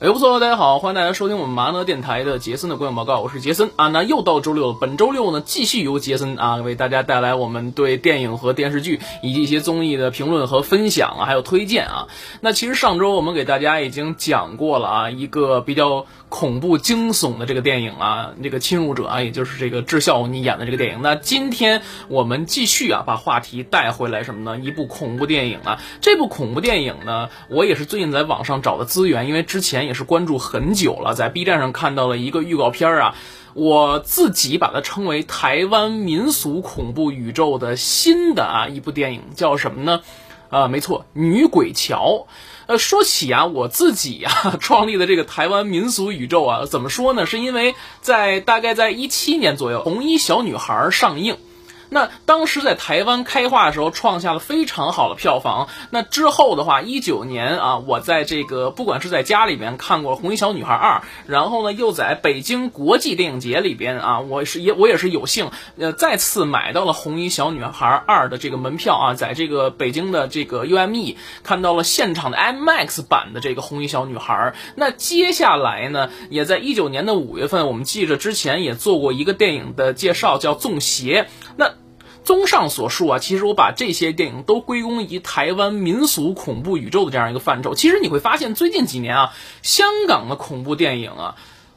[0.00, 3.88] 哎，不错，大家好，欢迎大家收听我们麻呢电台的杰森的观影报告，我是杰森啊。
[3.88, 12.08] 那又到周六了，本周六呢，继续由杰森啊为大家带来我们对电影和电视剧以及一些综艺的评论和分享啊，还有推荐啊。
[12.40, 21.00] 那其实上周我们给大家已经讲过了啊，一个比较恐怖惊悚的这个电影啊，这个侵入者啊，也就是这个智孝你演的这个电影。
[21.02, 24.64] 那今天我们继续啊，把话题带回来什么呢？
[24.64, 33.16] 一部恐怖电影啊，这部恐怖电影呢，我也是最近在网上找的资源，因为之前也是关注很久了，在 B 站上看到了一个预告片啊，
[33.54, 40.00] 我自己把它称为台湾民俗恐怖宇宙的新的啊一部电影，叫什么呢？
[40.48, 42.28] 啊，没错，女鬼桥。
[42.66, 47.26] 呃，说起啊，我自己啊 创立的这个台湾民俗宇宙啊，怎么说呢？
[47.26, 51.36] 是因为在大概在一七年左右，《红衣小女孩》上映。
[51.90, 55.68] 那当时在台湾开画的时候，创下了非常好的票房。
[55.90, 74.54] 那之后的话，一九年啊，我在这个不管是在家里边看过《红衣小女孩二》，然后呢，又在北京国际电影节里边啊，我是也我也是有幸呃再次买到了《红衣小女孩二》的这个门票啊，在这个北京的这个 UME 看到了现场的 IMAX 版的这个《红衣小女孩》。
[74.76, 81.22] 那接下来呢，也在一九年的五月份，我们记着之前也做过一个电影的介绍，叫《纵邪》。
[81.56, 81.72] 那
[82.24, 87.74] 综上所述啊，其实我把这些电影都归功于台湾民俗恐怖宇宙的这样一个范畴。
[87.74, 91.34] 其实你会发现，最近几年啊，香港的恐怖电影啊，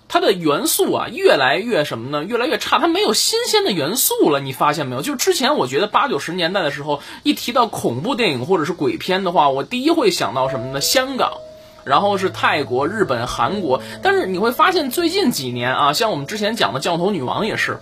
[0.10, 2.24] 它的元素啊，越来越什么呢？
[2.24, 4.40] 越来越差，它没有新鲜的元素了。
[4.42, 5.02] 你发现没有？
[5.02, 10.82] 就是之前我觉得八九十年代的时候，一提到恐怖电影或者是鬼片的话，我第一会想到什么呢？
[10.82, 11.38] 香港，
[11.86, 13.82] 然后是泰国、日本、韩国。
[14.04, 17.80] 但是你会发现，最近几年啊，像我们之前讲的《降头女王》也是。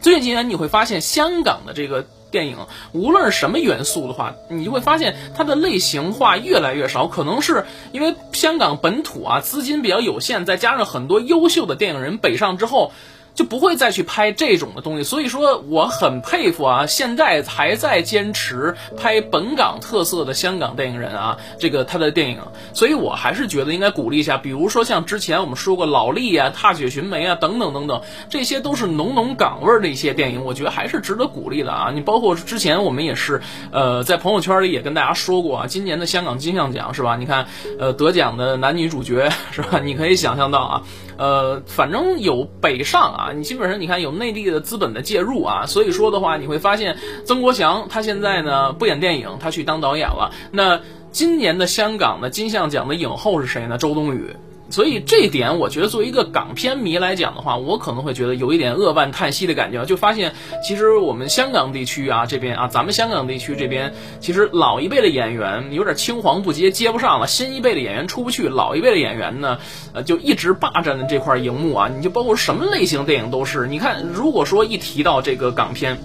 [0.00, 2.56] 最近几年你会发现，香港的这个电影，
[2.92, 7.06] 无论什么元素的话，你就会发现它的类型化越来越少。
[7.06, 12.92] 可能是因为香港本土啊资金比较有限，再加上很多优秀的电影人北上之后。
[13.38, 22.40] 就不会再去拍这种的东西，所以说我很佩服啊，现在还在坚持拍本港特色的香港电影人啊，这个他的电影，
[22.74, 31.92] 所以我还是觉得应该鼓励一下，比如说像之前我们说过老力啊、踏雪寻梅啊等等等等，这些都是浓浓港味儿的一些电影，我觉得还是值得鼓励的啊。
[31.94, 37.14] 你包括之前我们也是，呃，在朋友圈里也跟大家说过啊，今年的香港金像奖是吧？
[37.14, 37.46] 你看，
[37.78, 39.78] 呃，得奖的男女主角是吧？
[39.78, 40.82] 你可以想象到啊。
[41.18, 50.32] 呃，反正有北上啊，你基本上你看有内地的资本的介入啊，所以说的话，你会发现曾国祥他现在呢不演电影，他去当导演了。
[50.52, 50.80] 那
[51.10, 53.76] 今年的香港的金像奖的影后是谁呢？
[53.76, 54.34] 周冬雨。
[54.70, 59.84] 所以这点，我觉得作为一个港片迷来讲的话，我可能会觉得有一点扼腕叹息的感觉。
[59.86, 69.58] 就发现，其实我们香港地区啊，这边啊，咱们香港地区这边，其实老一辈的演员有点青黄不接，接不上了；新一辈的演员出不去，老一辈的演员呢，
[69.94, 71.88] 呃，就一直霸占的这块荧幕啊。
[71.88, 73.66] 你就包括什么类型电影都是。
[73.66, 75.98] 你看，如果说一提到这个港片，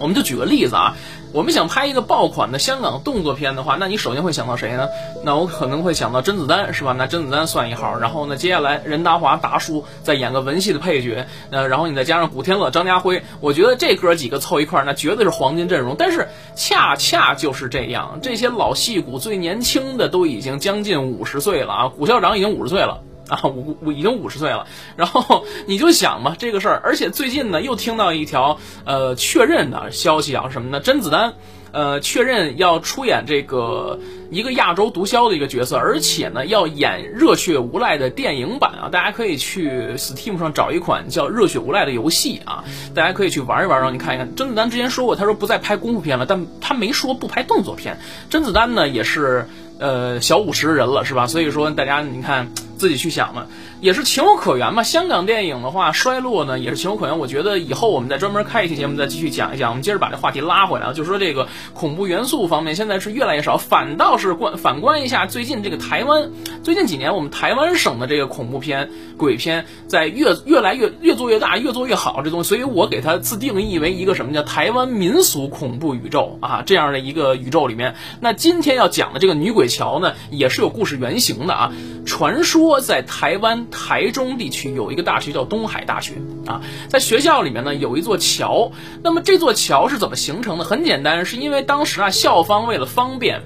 [0.00, 0.96] 我们就举个例子啊。
[1.34, 4.88] 我们想拍一个爆款的香港动作片的话，那你首先会想到谁呢？
[5.24, 6.94] 那我可能会想到甄子丹，是吧？
[6.96, 7.98] 那甄子丹算一号。
[7.98, 15.96] 然后呢，接下来任达华达叔再演个文戏的配角，呃，然后你再加上古天乐、张家辉，我觉得这哥几个凑一块儿，那绝对是黄金阵容。
[15.98, 23.02] 但是恰恰就是这样，这些老戏骨最年轻的都已经将近五十岁了啊，古校长已经五十岁了。
[23.28, 30.80] 啊，五五已经五十岁了，然后你就想吧，这个事儿，而且最近呢又听到一条呃确认的消息啊，什么呢？
[30.80, 31.34] 甄子丹
[31.72, 33.98] 呃确认要出演这个
[34.30, 42.64] 一个亚洲毒枭的一个角色，而且呢要演《热血无赖》的电影版啊，大家可以去 Steam 上找一款叫《热血无赖》的游戏啊，
[42.94, 44.34] 大家可以去玩一玩，让你看一看。
[44.36, 47.98] 甄子丹之前说过，他说不再拍功夫片了，但他没说不拍动作片。
[48.30, 49.48] 甄子丹呢也是
[49.78, 51.26] 呃小五十人了，是吧？
[51.26, 52.48] 所以说大家你看。
[52.76, 53.46] 自己去想嘛，
[53.84, 54.82] 也是情有可原嘛。
[54.82, 57.18] 香港电影的话衰落呢，也是情有可原。
[57.18, 59.68] 我觉得以后我们再专门开一期节目再继续讲一讲。
[59.68, 66.30] 我们接着把这话题拉回来啊，就是说这个恐怖元素方面现在是越来越少，反倒是观反观一下最近这个台湾，
[66.62, 68.88] 最近几年我们台湾省的这个恐怖片、
[69.18, 72.48] 鬼片在越越来越越做越大，越做越好这东西。
[72.48, 77.96] 所以我给它自定义为一个什么叫台湾民俗恐怖宇宙啊这样的一个宇宙里面。
[78.22, 81.72] 那今天要讲的这个女鬼桥呢，也是有故事原型的啊，
[82.06, 82.42] 传。
[82.44, 86.14] 说在台湾台中地区有一个大学叫东海大学
[86.46, 88.70] 啊，在学校里面呢有一座桥，
[89.02, 90.64] 那么这座桥是怎么形成的？
[90.64, 93.42] 很简单，是因为当时啊校方为了方便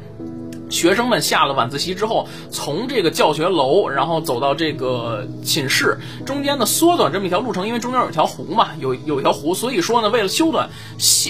[0.70, 5.96] 学生们下了晚自习之后，从这个教学楼，然后走到这个寝室，
[6.26, 10.68] 中间呢缩短这么一条路程，因为中间有条湖嘛，有有一条湖，所以说呢，为了修短，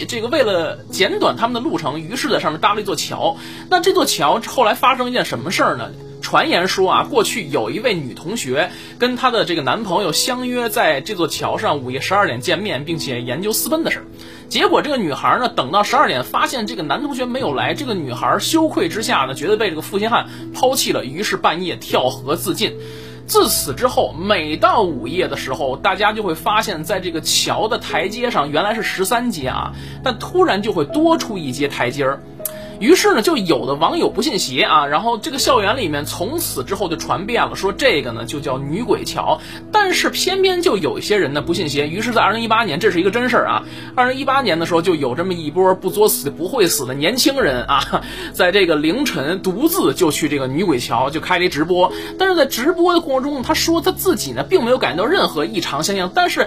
[0.09, 3.37] 这个为了减短他们的路程，于是在上面搭了一座桥。
[3.71, 5.89] 那这座桥后来发生一件什么事儿呢？
[6.29, 14.05] 传言说啊，过去有一位女同学跟她的这个男朋友相约在这座桥上午夜十二点见面，并且研究私奔的事儿。
[14.47, 22.77] 结果这个女孩呢，等到十二点发现这个男同学没有来，这个女孩羞愧之下呢，觉得被这个负心汉抛弃了，于是半夜跳河自尽。
[23.27, 29.73] 自此之后，每到午夜的时候，大家就会发现，在这个桥的台阶上，原来是十三阶啊，
[30.05, 32.23] 但突然就会多出一阶台阶儿。
[32.81, 39.41] 于是呢，就有的网友不信邪啊，然后这个校园里面从此之后就传遍了，说这个呢就叫女鬼桥。
[39.73, 43.65] 但是偏偏就有一些人呢不信邪，于是，在二零一八年，这是一个真事儿啊。
[43.97, 48.03] 二零一八年的时候，就有这么一波不作死不会死的年轻人啊，
[48.33, 51.93] 在这个凌晨独自就去这个女鬼桥就开了一直播。
[52.19, 56.47] 但是在直播的过程中，他说他自己呢并没有感觉到任何异常现象，但是。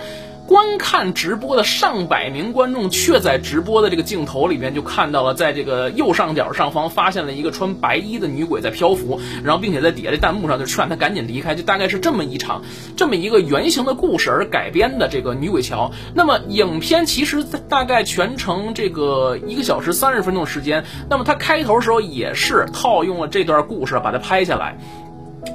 [0.52, 12.64] 观看直播的上百名观众，却在直播的这个镜头里面就看到了，在这个右上角上方发现了一个穿白衣的女鬼在漂浮，然后并且在底下的弹幕上就劝他赶紧离开，就大概是这么一场
[12.98, 15.90] 这么一个原型的故事而改编的这个女鬼桥。
[16.14, 24.78] 那么影片其实大概全程这个一个小时三十分钟时间，那么它开头时候也是套用了这段故事把它拍下来。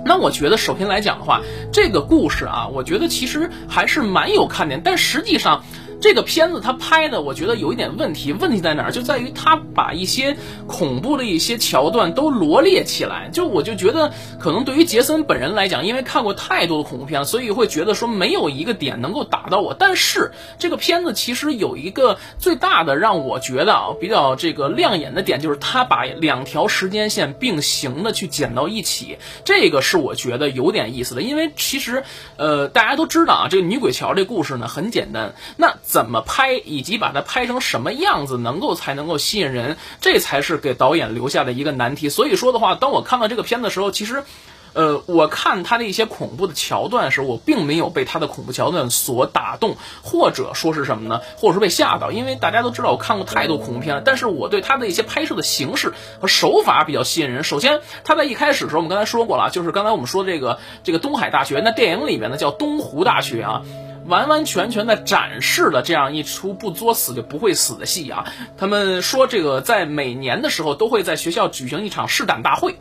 [0.04, 1.42] 那我觉得，首先来讲的话，
[1.72, 5.62] 这个故事啊，我觉得其实还是蛮有看点，但实际上。
[6.00, 8.32] 这个片子它拍的，我觉得有一点问题。
[8.32, 8.93] 问题在哪儿？
[8.93, 13.31] 就在于它把一些恐怖的一些桥段都罗列起来。
[13.32, 19.75] 就我就觉得，可能对于杰森本人来讲，因为看过太多的恐怖片了，所以会觉得说没有一个点能够打到我。
[19.75, 29.19] 但是这个片子其实有一个最大的让我觉得啊比较这个亮眼的点，就是他把两条时间线并行的去剪到一起。
[29.44, 32.04] 这个是我觉得有点意思的，因为其实
[32.37, 35.34] 呃大家都知道啊，这个女鬼桥这故事呢很简单。
[35.56, 42.08] 那怎么拍，以及把它拍成什么样子，能够才能够吸引人，这才是给导演留下的一个难题。
[42.08, 44.24] 所以说的话，当我看到这个片子的时候，其实，
[44.72, 51.20] 呃，我看他的一些恐怖的桥段时，我并没有被他的恐怖桥段所打动，或者说是什么呢？
[51.36, 52.10] 或者说被吓到。
[52.10, 57.44] 因为大家都知道，我看过太多恐怖片了，但是我对他的一些拍摄的形式和手法比较吸引人。
[57.44, 63.62] 首先，他在一开始的时候，我们刚才说过了，就是刚才我们说这个这个东海大学，那电影里面呢叫东湖大学啊。
[64.08, 68.32] 完完全全的展示了这样一出不作死就不会死的戏啊！
[68.56, 72.76] 他们说这个在每年的时候都会在学校举行一场试胆大会，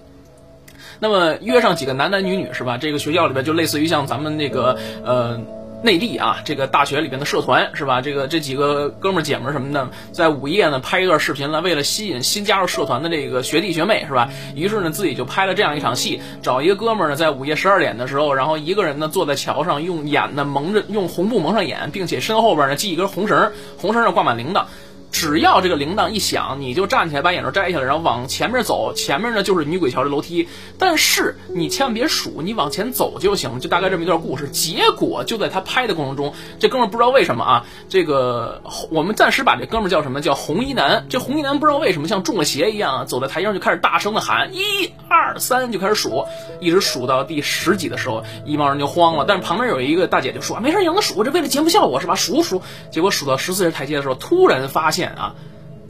[0.99, 2.77] 那么约上几个男男女女是吧？
[2.77, 5.41] 这个学校里边就类似于像咱们那个呃。
[5.85, 8.01] 内地啊，这个大学里边的社团是吧？
[8.01, 14.29] 这个这几个哥们儿姐们儿什么的，在午夜呢拍一段视频了，为了吸引新加入社团的这个学弟学妹是吧？
[14.55, 24.65] 于是呢自己就拍了这样一场戏，找一个哥们儿呢在午夜十二点的时候，然后一个人呢坐在桥上，用眼呢蒙着，用红布蒙上眼，并且身后边呢系一根红绳，红绳上挂满铃铛。
[25.11, 28.93] 只要这个铃铛一响，你就站起来把眼罩摘下来，然后往前面走。
[28.93, 30.47] 前面呢就是女鬼桥的楼梯，
[30.77, 33.59] 但是你千万别数，你往前走就行。
[33.59, 34.49] 就大概这么一段故事。
[34.49, 38.61] 结果就在他拍的过程中，这哥们不知道为什么啊，这个
[38.91, 41.05] 我们暂时把这哥们叫什么叫红衣男。
[41.09, 46.25] 这红衣男不知道为什么像中了邪一样，走在台阶上就开始大声的喊一二三，就开始数，
[46.59, 49.23] 一直数到第十几的时候，一帮人就慌了。
[49.25, 52.15] 但是旁边有一个大姐就说没事，让他数，这为了节目效果是吧？
[52.15, 52.61] 数数。
[52.91, 55.04] 结果数到十四节台阶的时候，突然发现。
[55.09, 55.35] 啊，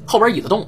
[0.06, 0.68] 后边椅子动，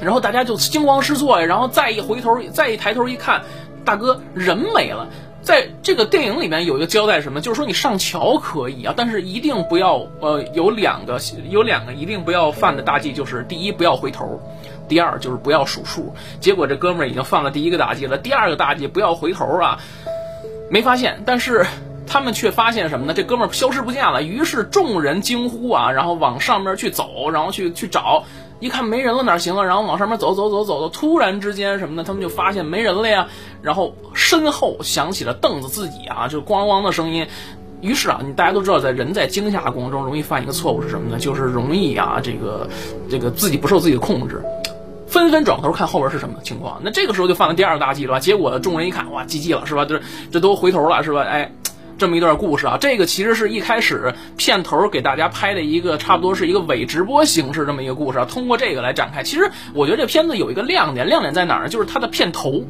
[0.00, 3.42] 然后大家就惊慌失措呀，然后再一回头，再一抬头一看，
[3.84, 5.08] 大哥人没了。
[5.42, 7.40] 在这个电影里面有一个交代，什么？
[7.40, 14.38] 就是说你上桥可以啊，但是一定不要呃有两个有两个一定不要犯的大忌，就是第一不要回头，
[14.86, 16.14] 第二就是不要数数。
[16.40, 19.78] 结果这哥们儿已经犯了第一个大忌了，第二个大忌不要回头啊，
[20.70, 21.64] 没发现，但是。
[22.10, 23.14] 他们却发现什么呢？
[23.14, 24.20] 这哥们儿消失不见了。
[24.24, 28.24] 于是众人惊呼啊，然后往上面去走，然后去去找，
[28.58, 29.62] 一看没人了哪行啊？
[29.62, 32.02] 然后往上面走走走走走，突然之间什么呢？
[32.02, 33.28] 他们就发现没人了呀。
[33.62, 37.28] 然后身后响起了凳子自己啊，就咣咣的声音。
[37.80, 41.16] 于是啊，你大家都知道，在人在惊吓过程中容易犯一个错误是什么呢？
[41.16, 42.68] 就是容易啊，这个
[43.08, 44.42] 这个自己不受自己的控制，
[45.06, 46.80] 纷纷转头看后边是什么情况。
[46.82, 48.18] 那这个时候就犯了第二个大忌了吧？
[48.18, 49.84] 结果众人一看，哇，GG 了是吧？
[49.84, 50.00] 这
[50.32, 51.22] 这都回头了是吧？
[51.22, 51.52] 哎。
[52.00, 58.24] 这么一段故事啊，这个其实是一开始片头给大家拍的一个，差不多是一个伪直播形式这么一个故事啊。
[58.24, 61.68] 通过这个来展开，其实我觉得这片子有一个亮点，亮点在哪儿呢？
[61.68, 62.64] 就是它的片头，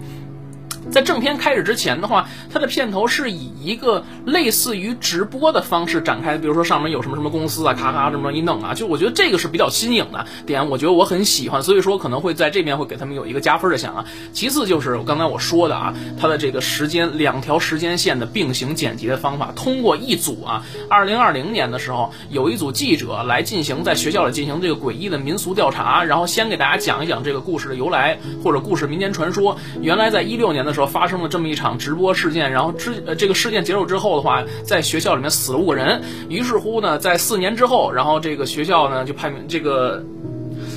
[0.90, 14.04] 在正片开始之前的话，它的片头是以一个类似于直播的方式展开，比如说上面有什么什么公司啊，咔咔这么一弄啊，就我觉得这个是比较新颖的点，我觉得我很喜欢，所以说可能会在这边会给他们有一个加分的项啊。
[14.32, 36.02] 其次就是刚才我说的啊，它的这个时间两条时间线的并行剪辑的方法，通过一组啊，二零二零年的时候有一组记者来进行在学校里进行这个诡异的民俗调查，然后先给大家讲一讲这个故事的由来或者故事民间传说，原来在一六年的时候发生了这么一场直播事件，然后之呃这个事件结束之后的话，在学校里面死了五个人。
[36.28, 40.04] 于是乎呢，在四年之后，然后这个学校呢就派这个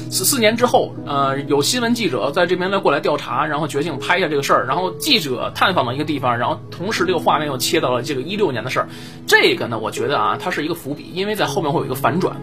[0.10, 4.66] 四四年之后，呃，有新闻记者在这边来过来调查，然后决定拍下这个事儿。
[4.66, 8.88] 然后记者探访了一个地方，然后同时这个画面又切到了这个一六年的事儿。
[9.28, 12.36] 这个呢，我觉得啊，它是一个伏笔，因为在后面会有一个反转。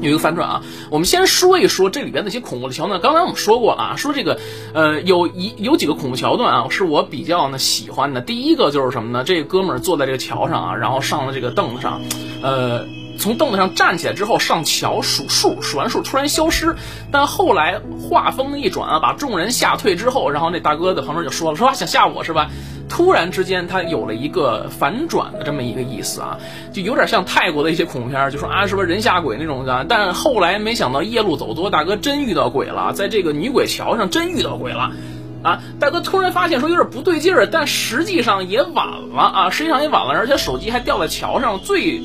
[0.00, 3.00] 有一个反转啊，我们先说一说这里边那些恐怖的桥段。
[3.00, 4.38] 刚才我们说过了啊，说这个，
[4.72, 8.20] 呃，有一有几个恐怖桥段啊，是我比较呢喜欢的。
[8.20, 9.24] 第一个就是什么呢？
[9.24, 12.00] 这个哥们儿坐在这个桥上啊，然后上了这个凳子上，
[12.42, 12.86] 呃，
[13.20, 16.74] 从凳子上站起来之后上桥数数，数完数突然消失。
[17.12, 22.50] 但后来话锋一转啊，把众人吓退之后，然后那大哥在旁边就说了，说想吓我是吧？
[22.88, 26.38] 突然之间，他有了一个反转的这么一个意思啊，
[26.72, 29.86] 就有点像泰国的一些恐怖片，就说啊，是不是人吓鬼那种的？
[29.88, 34.90] 但后来没想到夜路走多，大哥真遇到鬼了，在这个女鬼桥上真遇到鬼了，
[35.44, 42.02] 啊，大哥突然发现说有点不对劲儿，但实际上也晚了啊，实际上也晚了，而且手机还掉在桥上，最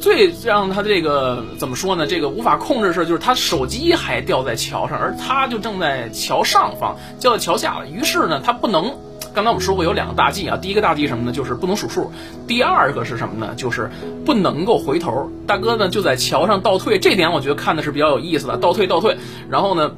[0.00, 2.06] 最让他这个怎么说呢？
[2.06, 8.94] 这个无法控制的事就是他手机还掉在桥上，而他就正在桥上方，掉在桥下了，于是呢，他不能。
[9.34, 11.32] 刚才我们说过有两个大忌啊，第一个大忌什么呢？
[11.32, 12.10] 就是不能数数。
[12.46, 13.54] 第二个是什么呢？
[13.56, 13.90] 就是
[14.24, 15.30] 不能够回头。
[15.46, 19.16] 大哥呢就在桥上倒退，这点我觉得看的是比较有意思的，倒退倒退。
[19.48, 19.92] 然后呢，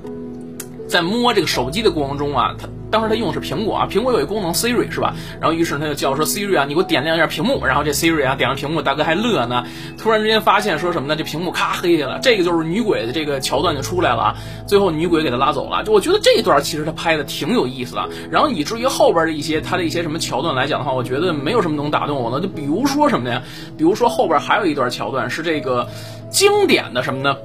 [0.91, 2.69] 在摸这个手机的过程中啊，他。
[2.91, 5.15] 当时他用的是苹果啊，苹果有一功能 Siri 是吧？
[5.41, 7.65] 然后于是他就叫说 Siri 啊，你给我点亮一下屏幕。
[7.65, 9.65] 然后这 Siri 啊点亮屏幕，大哥还乐呢。
[9.97, 11.15] 突然之间发现说什么呢？
[11.15, 12.19] 这屏幕咔黑下了。
[12.21, 14.37] 这个就是女鬼的这个桥段就出来了啊。
[14.67, 15.85] 最后女鬼给他拉走了。
[15.85, 18.09] 就我觉得这一段其实他拍的挺有意思的。
[18.29, 22.41] 然后以至于后边的一些他的一些什么桥段来讲的话，我觉得没有什么能打动我的。
[22.41, 23.41] 就比如说什么呀？
[23.79, 25.87] 比如说后边还有一段桥段是这个
[26.29, 27.37] 经典的什么呢？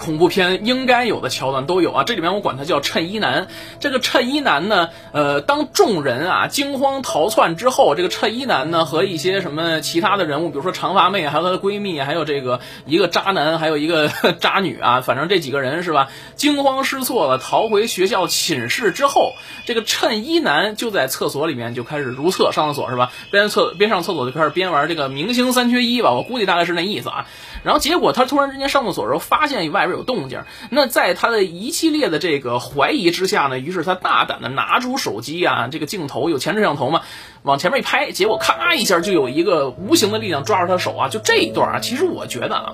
[0.00, 3.48] 恐怖片应该有的桥段都有啊，这里面我管它叫衬衣男。
[3.78, 14.08] 这个衬衣男呢，呃，当众人啊惊慌逃窜之后，这个衬衣男呢和一些什么其他的人物，比如说长发妹，还有她的闺蜜，还有这个一个渣男，还有一个
[14.40, 16.08] 渣女啊，反正这几个人是吧？
[16.34, 19.34] 惊慌失措的逃回学校寝室之后，
[19.66, 23.12] 这个衬衣男就在厕所里面就开始如厕上厕所是吧？
[23.30, 27.26] 边厕边上厕所就开始边玩这个明星三缺一吧，我估计大概是那意思啊。
[27.62, 30.42] 然后结果他突然之间上厕所的时候，发现外边有动静。
[30.70, 37.02] 那在他的一系列的这个怀疑之下呢，于是他大胆的拿出手机啊，这个镜头有前置摄像头嘛，
[37.42, 41.08] 往前面一拍，结果咔一下就有一个无形的力量抓住他手啊。
[41.08, 42.72] 就这一段啊，其实我觉得啊，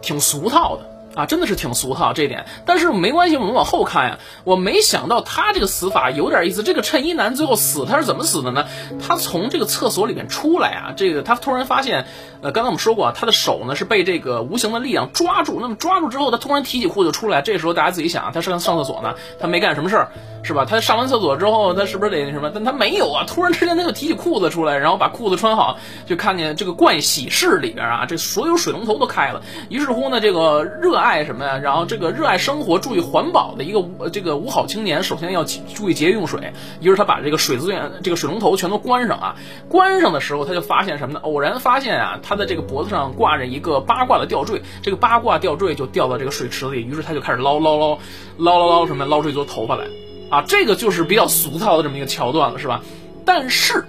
[0.00, 0.97] 挺俗套的。
[1.14, 4.18] 啊，真的是挺俗套这一点，但是没关系，我们往后看呀。
[4.44, 6.62] 我没想到他这个死法有点意思。
[6.62, 8.66] 这个衬衣男最后死，他是怎么死的呢？
[9.04, 12.06] 他从这个厕所里面出来啊，这个他突然发现，
[12.42, 15.58] 呃，刚才我们说过，他的手呢是被这个无形的力量抓住。
[15.60, 17.42] 那么抓住之后，他突然提起裤子出来。
[17.42, 20.08] 这时候大家自己想，他上上厕所呢，他没干什么事儿。
[20.44, 20.64] 是吧？
[20.64, 22.50] 他上完厕所之后，他是不是得那什么？
[22.54, 23.24] 但他没有啊！
[23.26, 29.42] 突然之间，他就提起裤子出来，然后把裤子穿好，就看见这个盥洗室里边啊，这所有水龙头都开了。
[29.68, 31.58] 于是乎呢，这个热爱爱什么呀？
[31.58, 36.52] 然后这个热爱生活、注意环保的一个这个五好青年，首先要注意节约用水。
[36.80, 39.36] 于是他把这个水资源、这个水龙头全都关上啊。
[39.68, 41.20] 关上的时候，他就发现什么呢？
[41.22, 46.82] 偶然发现啊，他的这个脖子上挂着一个八卦的吊坠，这个八卦吊坠就掉到这个水池里。
[46.82, 47.98] 于是他就开始捞捞捞
[48.36, 49.04] 捞捞捞什么？
[49.06, 49.86] 捞出一撮头发来。
[50.30, 52.82] 啊，这个就是比较俗套的这么一个桥段了，是吧？
[53.24, 53.86] 但是，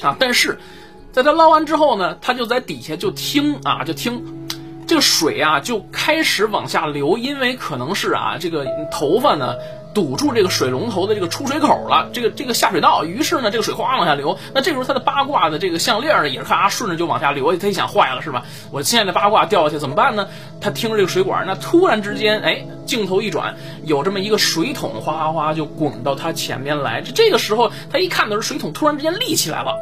[0.00, 0.58] 啊，但是，
[1.10, 4.45] 在他捞完之后呢，他就在底下就听啊，就听
[4.86, 9.54] 这个水啊就开始往下流，因为可能是啊，这个头发呢。
[9.96, 14.38] 堵住这个水龙头的这个出水口了，这个这个下水道，于是呢，这个水哗往下流。
[14.52, 17.56] 那这时候他的八卦的这个项链呢，也是咔顺着就往下流。
[17.56, 18.44] 他一想，坏了是吧？
[18.70, 20.28] 我亲爱的八卦掉下去怎么办呢？
[20.60, 27.00] 他听着这个水管，那突然之间，哎，镜头一转，有这么一个水桶哗哗哗就滚到他前面来。
[27.00, 29.74] 这这个时候，他一看的是水桶突然之间立起来了。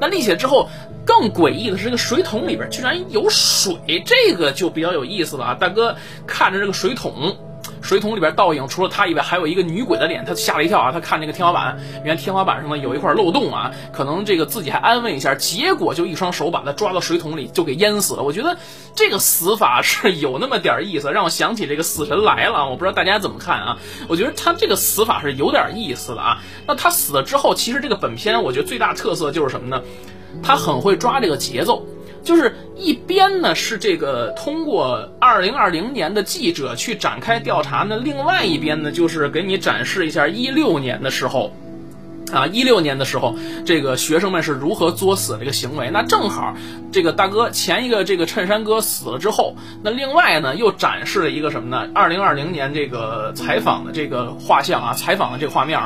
[0.00, 0.68] 那立起来之后，
[1.04, 5.54] 更诡异的是，这个水桶里边居然有水，这个就比较有意思了啊！
[5.54, 7.36] 大哥看着这个水桶。
[7.82, 10.92] 水桶里边倒影除了他以外，还有一个女鬼的脸，他吓了一跳啊！
[10.92, 18.22] 他看那个天花板，原来天花板上呢有一块漏洞啊，可能这个自己还安慰一下，结果就一双手把他抓到水桶里就给淹死了。
[18.22, 18.56] 我觉得
[18.94, 22.68] 这个死法是有那么点意思，让我想起这个死神来了。
[22.68, 23.78] 我不知道大家怎么看啊？
[24.08, 26.38] 我觉得他这个死法是有点意思的啊。
[26.66, 29.82] 那他死了之后，其实这个本片我觉得最大特色就是什么呢？
[30.42, 31.84] 他很会抓这个节奏。
[32.22, 41.54] 就是一边呢是这个通过二零二零年的记者去展开调查呢，另外一边呢就是给你展示一下一六年的时候，
[42.32, 43.34] 啊一六年的时候
[43.64, 45.90] 这个学生们是如何作死这个行为。
[45.90, 46.54] 那正好
[46.92, 51.90] 这个大哥前一个这个衬衫哥死了之后，那另外呢又展示了一个什么呢？
[51.94, 55.80] 二零二零年这个采访的这个画像啊，采访的这个画面。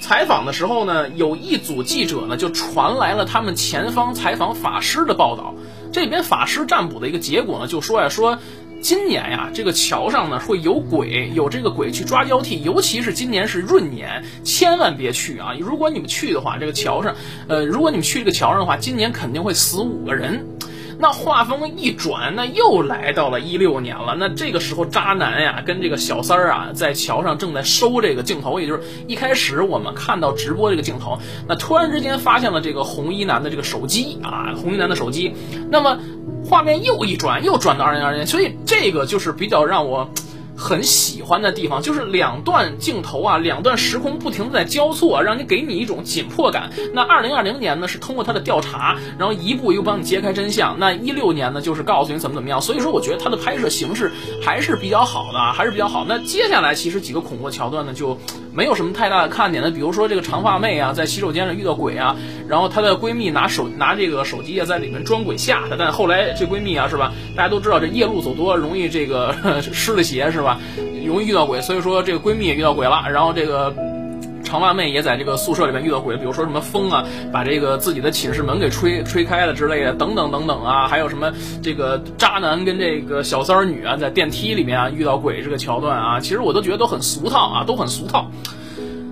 [0.00, 5.54] 采访的时候呢，有一组记者呢就传来了他们前方采访法师的报道。
[5.92, 8.38] 这边法师占卜的一个结果呢，就说呀，说
[8.80, 15.54] 今年呀，这个桥上呢会有鬼，有这个鬼去抓交替，尤其是今年是闰年，千万别去啊！
[15.60, 17.14] 如果你们去的话，这个桥上，
[17.46, 20.46] 呃，如果你们去这个桥上的话，今年肯定会死五个人。
[21.00, 24.14] 那画风一转，那又来到了一六年了。
[24.18, 35.34] 那这个时候，渣男呀跟这个小三儿啊，在桥上正在收这个镜头，也就是一开始我们看到直播这个镜头，那突然之间发现了这个红衣男的这个手机啊，红衣男的手机。
[35.70, 35.98] 那么
[36.44, 40.10] 画面又一转，又转到二零二零年，所以这个就是比较让我。
[40.60, 46.70] 很喜欢的地方就是两段镜头啊，两段时空不停的在交错，让你给你一种紧迫感。
[46.92, 50.78] 那二零二零年呢是通过他的调查，然后一步一步帮你揭开真相。
[50.78, 52.60] 那一六年呢就是告诉你怎么怎么样。
[52.60, 54.12] 所以说，我觉得他的拍摄形式
[54.42, 56.04] 还是比较好的，还是比较好。
[56.06, 58.18] 那接下来其实几个恐怖的桥段呢就
[58.52, 67.12] 没有什么太大的看点的，比如说这个长发妹啊在洗手间里遇到鬼啊，然后她的闺蜜拿手拿这个手机啊在里面装鬼吓她，但后来这闺蜜啊是吧？
[67.34, 69.34] 大家都知道这夜路走多容易这个
[69.72, 70.49] 湿了鞋是吧？
[71.06, 73.04] 容易遇到鬼，所以说这个闺蜜也遇到鬼了。
[73.10, 73.74] 然后这个
[74.44, 80.88] 长发妹也在这个宿舍里面遇到鬼，比如说什么风啊，把这个自己的寝室门给吹吹开了之类的，等等等等啊。
[80.88, 88.30] 还有什么这个渣男跟这个小三儿女啊，在电梯里面啊遇到鬼这个桥段啊，其实我都觉得都很俗套啊，都很俗套。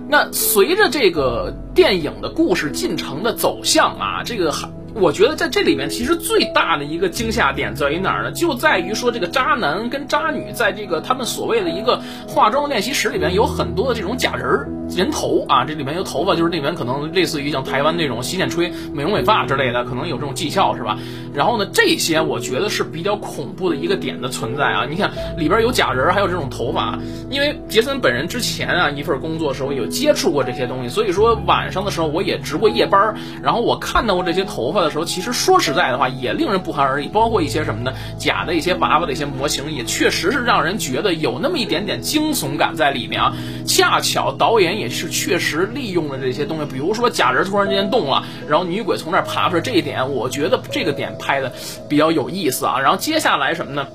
[0.09, 4.69] 那随着这个电影的故事进程的走向啊，这个还。
[4.99, 8.31] 我觉得在这里面，其实最大的一个惊吓点在于哪儿呢？
[8.31, 20.97] 就在于说这个渣男跟渣女在这个他们所谓的一个化妆练习室里面，有很多的这种假人儿、人头啊，这里面有头发，就是里面可能类似于像台湾那种洗剪吹、美容美发之类的，可能有这种技巧是吧？
[21.33, 24.85] 然后呢，这些我觉得是比较恐怖的一个点的存在啊。
[24.89, 26.99] 你看里边有假人，还有这种头发，
[27.29, 34.89] 因为杰森本人之前啊一份工作的时候有接触过这些东西，所以说晚上的时候我也值过夜班，然后我看到过这些头发的。
[34.89, 37.07] 时候，其实说实在的话，也令人不寒而栗。
[37.07, 37.93] 包括一些什么呢？
[38.17, 43.35] 假的一些娃娃的一些模型，也确实是让人觉得有那么一点点惊悚感在里面啊。
[43.69, 51.53] 恰巧导演也是确实利用了这些东西，比如说假人突然间动了，然后女鬼从那儿爬出来，这一点我觉得这个点拍的
[51.87, 52.79] 比较有意思啊。
[52.79, 53.87] 然后接下来什么呢？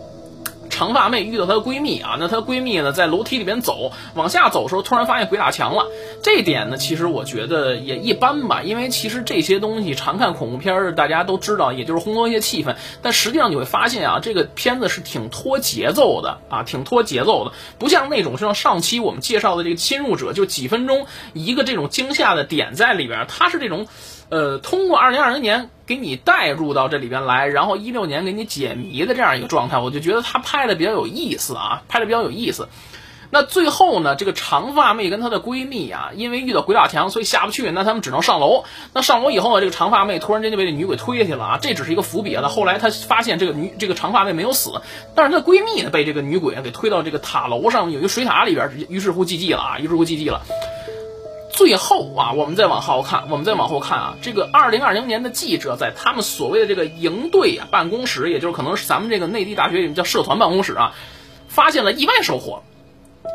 [0.74, 5.86] 长发妹遇到她的闺蜜啊，那她闺蜜呢在楼梯里面走，往下走的时候突然发现鬼打墙了。
[6.24, 12.74] 这点呢，其实我觉得也一般吧，因为其实这些东西常看恐怖片儿，大家都知道，也就是烘托一些气氛。
[13.00, 23.86] 但实际上你会发现啊，这个片子是挺拖节奏的啊，挺拖节奏的，不像那种像上期我们介绍的这个侵入者，就几分钟一个这种惊吓的点在里边，它是这种。
[24.30, 32.68] 呃，通过二零二零年给你带入到这里边来，然后一六年给你解谜的这样一个状态，我就觉得他拍的比较有意思啊，拍的比较有意思。
[33.30, 38.62] 那最后呢，这个长发妹跟她的闺蜜啊，因为遇到鬼打墙，所以下不去，那他们只能上楼。
[38.92, 42.46] 那上楼以后呢，这个长发妹突然间就被这女鬼推下去了啊，这只是一个伏笔啊。
[42.46, 44.70] 后来她发现这个女这个长发妹没有死，
[45.16, 50.42] 但是她的闺蜜呢被这个女鬼给推到这个塔楼上有一个水塔里边，于是乎 GG 了啊，于是乎 GG 了。
[51.56, 60.94] 最后啊，我们再往后看，我们再往后看啊，这个二零二零年的记者在他们所谓的这个营队啊办公室，也就是可能是咱们这个内地大学里面叫社团办公室啊，
[61.46, 62.62] 发现了意外收获。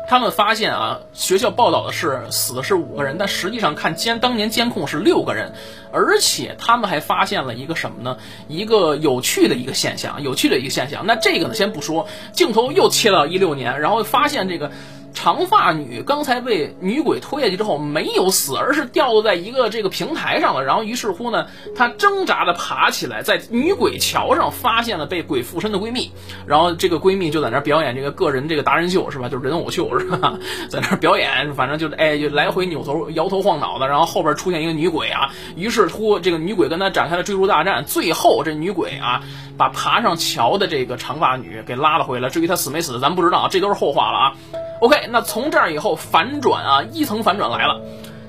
[0.08, 5.54] 他们发现啊，学校报道的是死的是五个人，但实际上看监当年监控是六个人，
[5.90, 8.18] 而且他们还发现了一个什么呢？
[8.48, 11.06] 一个有趣的一个现象，有趣的一个现象。
[11.06, 14.70] 那这个呢，先不说，镜头又切到一六年，然后发现这个。
[15.12, 20.64] 长发女刚才被女鬼推下去之后没有死，而是掉落在一个这个平台上了。
[20.64, 21.46] 然后于是乎呢，
[21.76, 26.10] 她挣扎的爬起来，在女鬼桥上发现了被鬼附身的闺蜜。
[26.46, 29.28] 然后这个闺蜜就在那表演这个个人这个达人秀是吧？
[29.28, 30.38] 就是人偶秀是吧？
[30.70, 33.88] 在那表演，反正就是哎，就来回扭头摇头晃脑的。
[33.88, 37.84] 然后后边出现一个女鬼啊，于是乎这个女鬼跟她展开了追逐大战。
[37.84, 39.22] 最后这女鬼啊，
[39.56, 42.28] 把爬上桥的这个长发女给拉了回来。
[42.28, 44.32] 至于她死没死，咱不知道，这都是后话了啊。
[44.80, 47.80] OK，那从这儿以后反转啊，一层反转来了。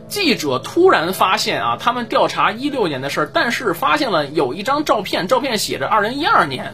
[0.10, 6.74] 记者突然发现啊，他们调查一六年的事儿，但是发现了有一张照片，照片写着二零一二年，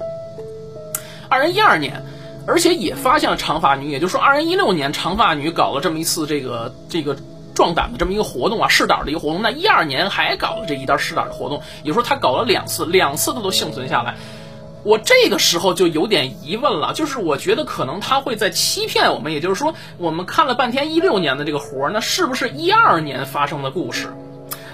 [1.30, 2.04] 二零一二年，
[2.48, 7.16] 而且也发现了长发女，也就是说二零一六年长发女搞了这么一次这个这个
[7.54, 9.44] 壮胆的这么一个活动啊，试胆的一个活动。
[9.44, 14.16] 那一二年还搞了这一单试胆的活动，也就是说他搞了两次，两次他都幸存下来。
[14.88, 24.08] 我这个时候就有点疑问了，就是我觉得可能他会在欺骗我们，也就是说，我们看了半天一六年的这个活儿，那是不是一二年发生的故事？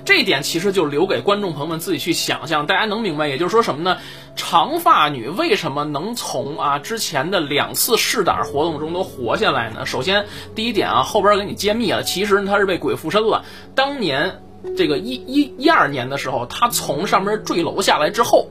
[0.06, 2.68] 这一点其实就留给观众朋友们自己去想象。
[2.68, 3.98] 大家能明白，也就是说什么呢？
[4.36, 9.88] 长发女为什么能从啊之前的两次试胆活动中都活下来呢？
[9.88, 13.46] 首先，第一点啊，后边给你揭秘了，其实她是被鬼附身了。
[13.74, 14.44] 当年
[14.78, 18.48] 这个一一一二年的时候，她从上面坠楼下来之后，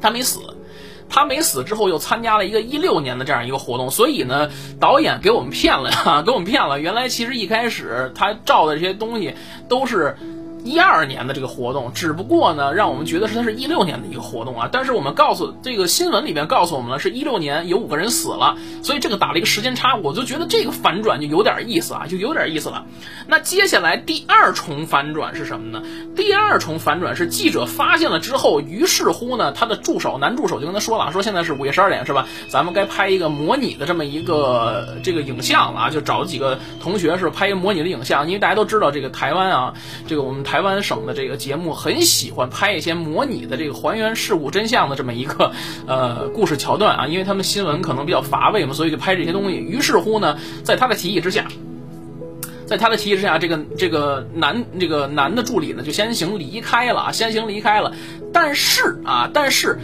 [0.00, 0.38] 她没死。
[1.10, 6.80] 他没死之后，又参加了一个一六年的这样一个活动，所以呢，导演给我们骗了呀， 给我们骗了。
[6.80, 9.34] 原来其实一开始他照的这些东西
[9.68, 10.16] 都是。
[10.64, 14.68] 一二年的这个活动，只不过呢，让我们觉得是它是一六年的一个活动啊。
[14.70, 22.84] 但是我们告诉这个新闻里面告诉我们了，是一六年有五个人死了，所以这个打了一个时间差，我就觉得这个反转就有点意思啊，就有点意思了。
[23.26, 25.82] 那接下来第二重反转是什么呢？
[26.14, 32.26] 第二重反转是记者发现了之后，于是乎呢，他的助手男助手就跟他说了，说现在是午夜十二点是吧？
[32.48, 39.74] 咱们该拍一个模拟的这么一个这个影像了啊，就找几个同学是拍一个模拟的影像，因为大家都知道这个台湾啊，
[40.06, 40.44] 这个我们。
[40.50, 45.52] 台湾省的这个节目很喜欢拍一些模拟的这个还原事物真相的这么一个
[45.86, 49.56] 呃故事桥段啊，因为他们新闻可能比较乏味嘛，所以就拍这些东西。
[49.58, 51.46] 于是乎呢，在他的提议之下，
[52.66, 57.92] 在他的提议之下，这个这个男这个男的助理呢就先行离开了啊，先行离开了。
[58.32, 59.78] 但是啊，但是。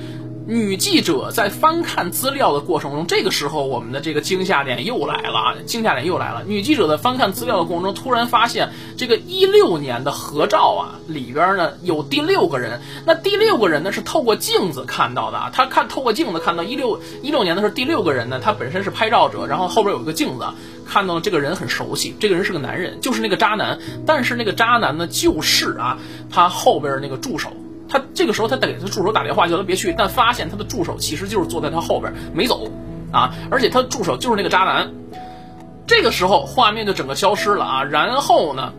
[0.49, 6.45] 女记者在翻看资料的过程中，这个时候我们的这个惊吓点又来了，惊吓点又来了。
[6.47, 12.81] 女记者在翻看资料的过程中，突然发现这个一六年的合照啊，里边呢有第六个人。
[13.05, 20.45] 那第六个人呢是透过镜子看到的啊，他看透过镜子看到一六一六年的时候，第六个人呢，他本身是拍照者，然后后边有一个镜子，
[20.87, 23.81] 看到这个人很熟悉，这个人是个男人，就是那个渣男。
[24.07, 25.99] 但是那个渣男呢，就是啊，
[26.31, 27.53] 他后边那个助手。
[27.97, 32.71] 他这个时候，他给他助手打电话，叫他别去，但发现他的助手其实就是坐在他后边没走，
[33.13, 34.91] 啊，而且他的助手就是那个渣男。
[35.87, 38.73] 这个时候，画面就整个消失了啊，然后呢？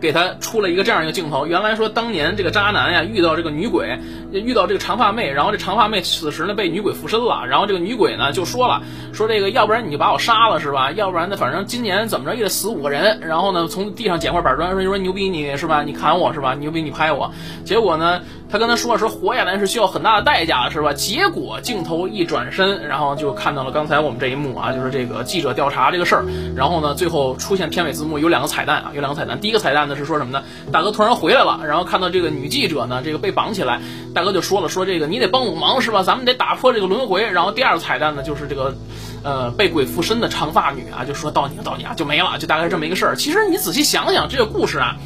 [0.00, 3.98] 给他出了一个这样一个镜头，原来说当年这个渣男呀遇到这个女鬼，
[4.32, 8.82] 遇到这个长发妹，然后这长发妹此时呢被女鬼附身了，然后这个女鬼呢就说了，
[9.12, 10.92] 说这个要不然你就把我杀了是吧？
[10.92, 15.82] 要不然呢反正今年怎么着也得死五个人，然后呢从地上捡块板砖说说牛逼你是吧？
[15.82, 16.54] 你砍我是吧？
[16.54, 17.32] 牛逼你拍我，
[17.64, 18.20] 结果呢
[18.56, 20.94] 他跟他说说活下来是需要很大的代价是吧？
[20.94, 26.24] 结果镜头一转身，然后就看到了刚才我们这一幕啊，就是这个记者调查这个事儿，
[26.56, 29.86] 然后呢最后出现片尾字幕有两个彩蛋啊，有两个彩蛋，第一个彩蛋。
[29.86, 30.42] 呢是说什么呢？
[30.72, 33.82] 大哥突然回来了，然后看到这个女记者呢，这个被绑起来，
[34.14, 36.02] 大哥就说了，说这个你得帮我忙是吧？
[36.02, 37.30] 咱们得打破这个轮回。
[37.30, 38.74] 然后第二个彩蛋呢，就是这个，
[39.22, 43.16] 呃，被鬼附身的长发女啊，就说到你了，到你啊，就没了，就大概这么一个事儿。
[43.16, 44.96] 其实你仔细想想这个故事啊。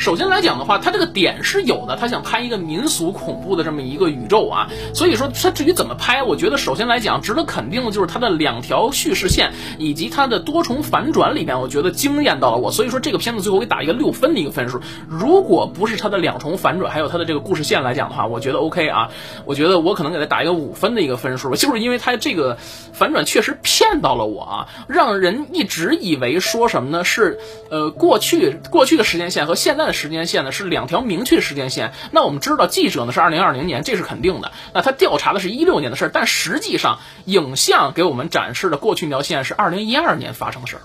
[0.00, 14.80] 首先来讲的话，他这个点是有的，他想拍一个民俗恐怖的这么一个宇宙啊，所以说他至于怎么拍，我觉得首先来讲值得肯定的就是他的两条叙事线以及他的多重反转里面，我觉得惊艳到了我，所以说这个片子最后给打一个六分的一个分数。
[15.06, 19.10] 如果不是他的两重反转，还有他的这个故事线来讲的话，我觉得 OK 啊，
[19.44, 22.56] 我觉得我可能给他打一个五分的一个分数，就是因为他这个
[22.94, 27.04] 反转确实骗到了我啊，让人一直以为说什么呢？
[27.04, 29.89] 是呃过去过去的时间线和现在。
[29.92, 34.52] 时间线呢是两条明确时间线，那我们知道记者呢是二零二零年，这是肯定的。
[34.74, 40.82] 那他调查的是一六年的事儿，但实际上影像给我们展示的过去那条线是二零一二年发生的事儿。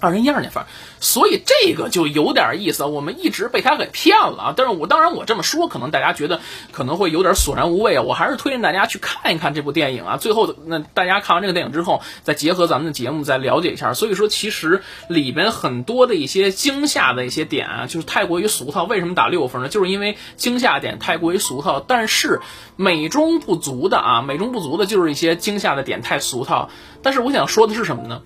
[0.00, 0.70] 二零一二年发生，
[1.00, 4.54] 所以这个就有点意思，我们一直被他给骗了啊！
[4.54, 6.40] 但是我当然我这么说，可能大家觉得
[6.72, 8.02] 可能会有点索然无味啊。
[8.02, 10.18] 我还是推荐大家去看一看这部电影啊。
[10.18, 13.94] 最后，那大家看完这个电影之后，再结合咱们的节目再了解一下。
[13.94, 18.84] 所以说，其实里边很多的一些惊吓的一些点啊，就是太过于俗套。
[18.84, 19.68] 为什么打六分呢？
[19.70, 22.40] 就是因为惊吓点太过于俗套，但是
[22.76, 26.68] 美中不足的啊，美中不足的就是一些惊吓的点太俗套。
[27.02, 28.20] 但是我想说的是什么呢？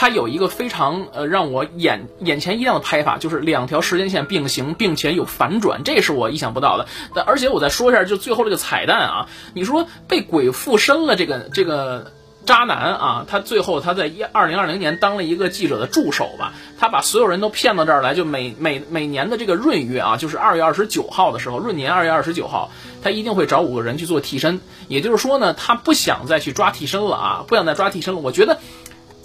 [0.00, 6.86] 它有一个非常呃让我眼眼前一亮的拍法，就是两条时间线并行，并且有反转，这是我意想不到的。
[7.14, 12.12] 但而且我再说一下，就最后这个彩蛋啊，你说被鬼附身了，这个这个
[12.46, 22.70] 渣男啊，他最后他在一二零二零年当了一个记者的助手吧，他把所有人都骗到这儿来，就每每每年的这个闰月啊，就是二月二十九号的时候，闰年二月二十九号，
[23.02, 28.20] 他一定会找五个人去做替身，也就是说呢，他不想再去抓替身了啊，不想再抓替身了。
[28.20, 28.60] 我觉得。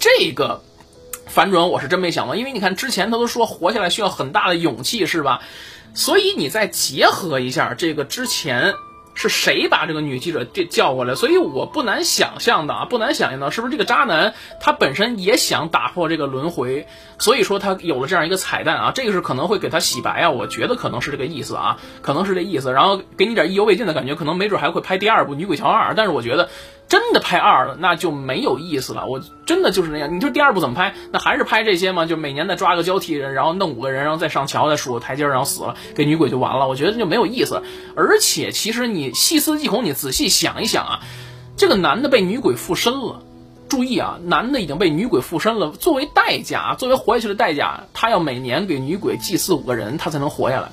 [0.06, 0.62] 这个
[1.26, 5.40] 反转我是真没想到，因为你看之前他都说活下来需要很大的勇气，是吧？
[5.94, 8.74] 所以你再结合一下这个之前。
[9.18, 11.14] 是谁把这个女记者叫过来？
[11.14, 16.86] 所以我不难想象的啊，不难想象到是不是这个渣男他本身也想打破这个轮回，
[17.18, 26.50] 所以说他有了这样一个彩蛋啊，这个是可能会给他洗白啊，我觉得可能是这个意思啊，可能是这意思，然后给你点意犹未尽的感觉，可能没准还会拍第二部《女鬼桥二》，但是我觉得。
[26.88, 29.06] 真的拍二了，那就没有意思了。
[29.06, 30.14] 我真的就是那样。
[30.14, 30.94] 你说第二部怎么拍？
[31.10, 32.06] 那还是拍这些吗？
[32.06, 36.68] 就每年再抓个交替人，然后弄五个人，然后再上桥，再数个台阶，然后死了，给女鬼就完了。
[36.68, 37.62] 我觉得就没有意思。
[37.96, 41.00] 而且，其实你细思极恐，你仔细想一想啊，
[41.56, 43.22] 这个男的被女鬼附身了。
[43.68, 45.72] 注意啊，男的已经被女鬼附身了。
[45.72, 50.70] 作为代价，作为活下去的代价，他要每年给女鬼祭祀五个人，他才能活下来。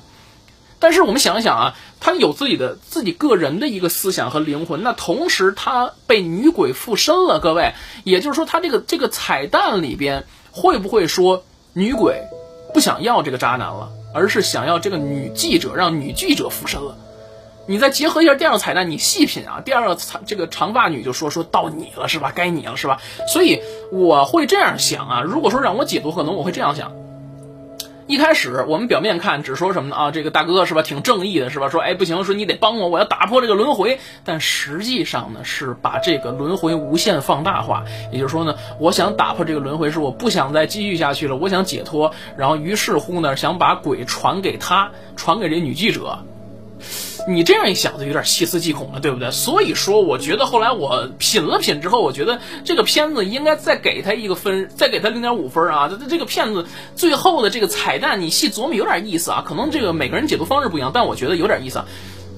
[0.84, 7.72] 但是我们想一想啊，他有自己的自己个人的一个思想和灵魂，那同时他被女鬼附身了，各位，
[8.04, 11.42] 也就是说他这个这个彩蛋里边会不会说
[11.72, 12.20] 女鬼
[12.74, 16.98] 不想要这个渣男了，而是想要这个女记者，让女记者附身了？
[17.66, 22.30] 你再结合一下第二个彩蛋，你细品啊，第二个长这个长发女就说说到你了是吧？
[22.34, 23.00] 该你了是吧？
[23.26, 26.92] 所以我会这样想啊，如果说让我解读，可能我会这样想。
[28.06, 30.10] 一开始我们表面看只说什么呢啊？
[30.10, 31.70] 这个大哥是吧，挺正义的是吧？
[31.70, 33.98] 说哎不行，说你得帮我，我要打破这个轮回。
[34.24, 37.84] 但实际上呢，是把这个轮回无限放大化。
[38.12, 42.12] 也就是说呢，我想打破这个轮回，是我不想再继续下去了，我想解脱。
[42.36, 46.18] 然后于是乎呢，想把鬼传给他，传给这女记者。
[47.26, 49.30] 你这样一想就有点细思极恐了，对不对？
[49.30, 55.88] 所以说，我觉得后来我品了品之后，我觉得这个片子应该再给他一个分，再给他零点五分啊！
[55.88, 59.44] 这这个片子最后的这个彩蛋，你细琢磨有点意思啊。
[59.46, 61.86] 可能这个每个人解读方式不一样，但我觉得有点意思啊。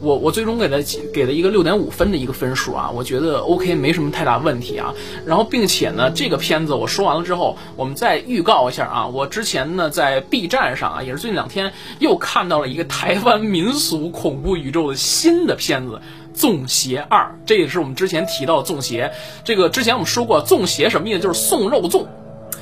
[0.01, 0.77] 我我最终给他
[1.13, 4.95] 给了一个六点五分的一个分数啊，我觉得 OK 没什么太大问题啊。
[5.25, 16.01] 然后并且呢，这个片子我说完了之后，我们再预告一下啊，我之前呢在 B 站上啊，也是最近两天又看到了一个台湾民俗恐怖宇宙的新的片子
[16.39, 19.11] 《纵邪二》，这也是我们之前提到的纵邪。
[19.45, 21.21] 这个之前我们说过，纵邪什么意思？
[21.21, 22.05] 就是送肉粽。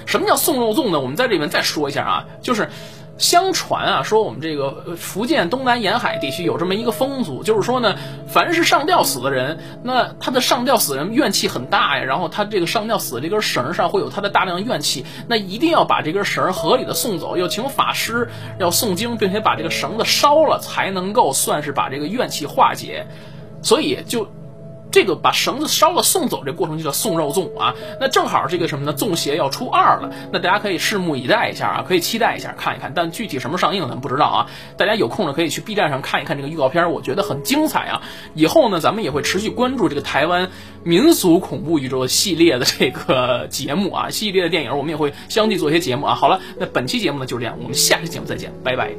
[0.07, 1.01] 什么叫送肉粽呢？
[1.01, 2.69] 我们在这里面再说一下啊，就是。
[3.17, 7.95] 相传啊，说我们这个福建东南沿海地区有这么一个风俗，就是说呢，
[8.27, 23.07] 凡是上吊死的人，那他的上吊死人怨气很大呀，然后他这个上吊死的这根绳上会有他的大量怨气，那一定要把这根绳合理的送走，要请法师要诵经，并且把这个绳子烧了，才能够算是把这个怨气化解，
[23.63, 24.29] 所以就。
[24.95, 27.75] 这个把绳子烧了送走这过程就叫送肉粽啊。
[28.01, 34.47] 那正好这个什么呢粽邪要出二了那大家可以拭目以待一下啊可以期待一下看一看但具体什么上映咱不知道啊。
[34.77, 38.03] 大家有空呢可以去 b 站上看一看这个预告片我觉得很精彩啊
[38.35, 40.49] 以后呢咱们也会持续关注这个台湾
[40.85, 46.15] 民俗恐怖宇宙系列的这个节目啊系列的电影我们也会相继做一些节目啊。
[46.15, 48.95] 好了那本期节目呢就这样我们下期节目再见拜拜。